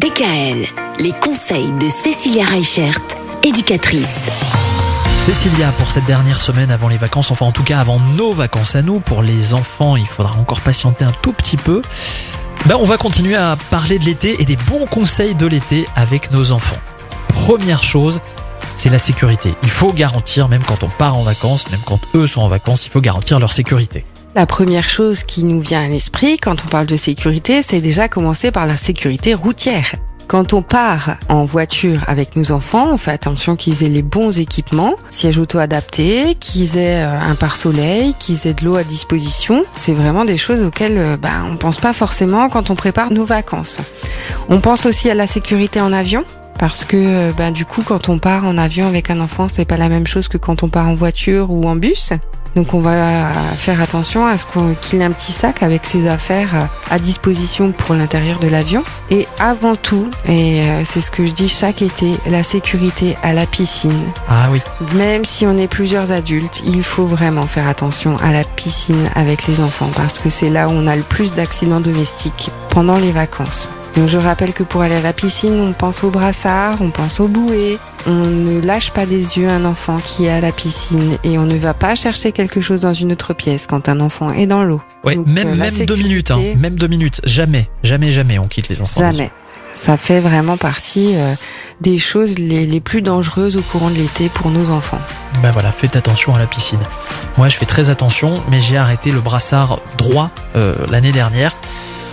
[0.00, 0.66] DKL,
[0.98, 3.00] les conseils de Cécilia Reichert,
[3.44, 4.22] éducatrice.
[5.22, 8.74] Cécilia, pour cette dernière semaine avant les vacances, enfin en tout cas avant nos vacances
[8.74, 11.80] à nous, pour les enfants, il faudra encore patienter un tout petit peu.
[12.66, 16.32] Ben, on va continuer à parler de l'été et des bons conseils de l'été avec
[16.32, 16.80] nos enfants.
[17.28, 18.20] Première chose,
[18.76, 19.54] c'est la sécurité.
[19.62, 22.84] Il faut garantir, même quand on part en vacances, même quand eux sont en vacances,
[22.84, 24.04] il faut garantir leur sécurité.
[24.36, 28.08] La première chose qui nous vient à l'esprit quand on parle de sécurité, c'est déjà
[28.08, 29.94] commencer par la sécurité routière.
[30.26, 34.40] Quand on part en voiture avec nos enfants, on fait attention qu'ils aient les bons
[34.40, 39.64] équipements, siège auto adapté, qu'ils aient euh, un pare-soleil, qu'ils aient de l'eau à disposition.
[39.74, 43.24] C'est vraiment des choses auxquelles euh, bah, on pense pas forcément quand on prépare nos
[43.24, 43.78] vacances.
[44.48, 46.24] On pense aussi à la sécurité en avion
[46.58, 49.76] parce que ben, du coup quand on part en avion avec un enfant c'est pas
[49.76, 52.12] la même chose que quand on part en voiture ou en bus
[52.54, 54.46] donc on va faire attention à ce
[54.82, 58.84] qu'il ait un petit sac avec ses affaires à disposition pour l'intérieur de l'avion.
[59.10, 63.32] Et avant tout, et euh, c'est ce que je dis chaque été, la sécurité à
[63.32, 64.04] la piscine.
[64.28, 64.60] Ah oui.
[64.96, 69.46] Même si on est plusieurs adultes, il faut vraiment faire attention à la piscine avec
[69.46, 73.12] les enfants parce que c'est là où on a le plus d'accidents domestiques pendant les
[73.12, 73.68] vacances.
[73.96, 77.20] Donc je rappelle que pour aller à la piscine, on pense au brassard, on pense
[77.20, 77.78] au bouée.
[78.06, 81.46] On ne lâche pas des yeux un enfant qui est à la piscine et on
[81.46, 84.64] ne va pas chercher quelque chose dans une autre pièce quand un enfant est dans
[84.64, 84.80] l'eau.
[85.04, 86.40] Ouais, même, euh, même deux minutes, hein.
[86.56, 87.20] même deux minutes.
[87.24, 89.00] Jamais, jamais, jamais on quitte les enfants.
[89.00, 89.30] Jamais.
[89.74, 91.34] Ça fait vraiment partie euh,
[91.80, 95.00] des choses les, les plus dangereuses au courant de l'été pour nos enfants.
[95.42, 96.78] Ben voilà, faites attention à la piscine.
[97.36, 101.52] Moi, je fais très attention, mais j'ai arrêté le brassard droit euh, l'année dernière.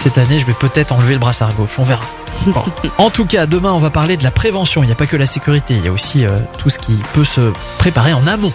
[0.01, 2.03] Cette année, je vais peut-être enlever le brassard gauche, on verra.
[2.47, 2.63] Bon.
[2.97, 4.81] En tout cas, demain, on va parler de la prévention.
[4.81, 6.93] Il n'y a pas que la sécurité, il y a aussi euh, tout ce qui
[7.13, 8.51] peut se préparer en amont.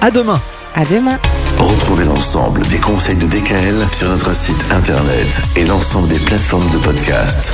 [0.00, 0.40] À demain
[0.74, 1.18] À demain.
[1.58, 6.78] Retrouvez l'ensemble des conseils de DKL sur notre site internet et l'ensemble des plateformes de
[6.78, 7.52] podcast.